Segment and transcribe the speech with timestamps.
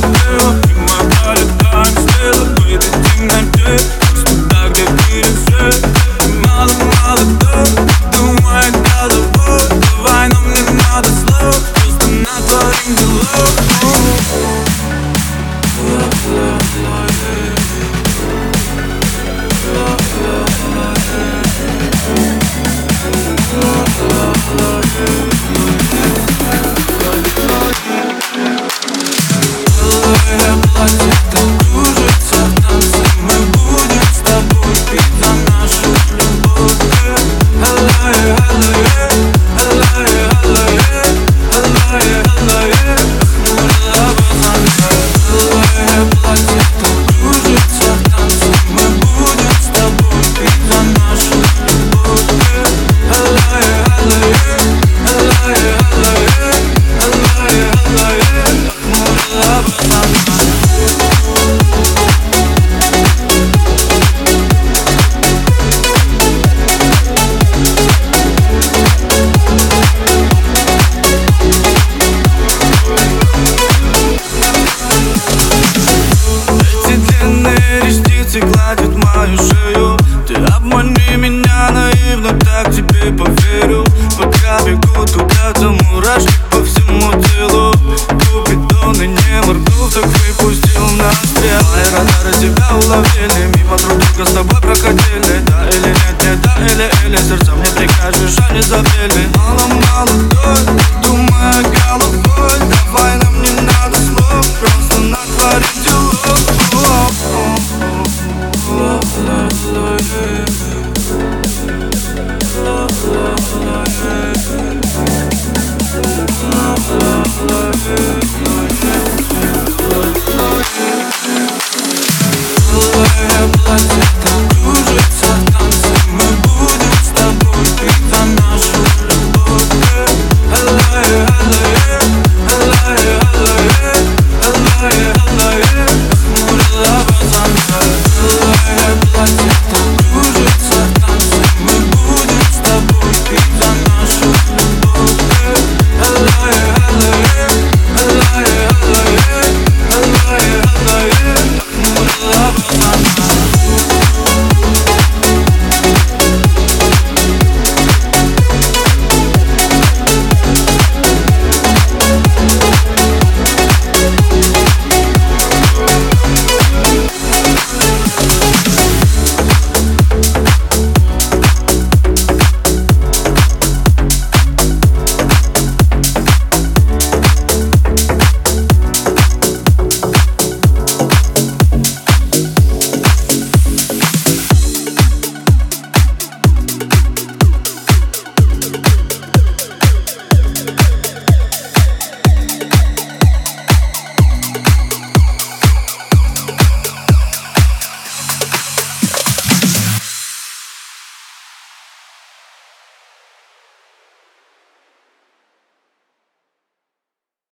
[0.00, 0.49] girl